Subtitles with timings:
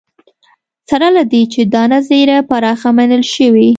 [0.89, 3.69] سره له دې چې دا نظریه پراخه منل شوې.